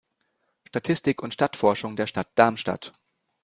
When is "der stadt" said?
1.95-2.29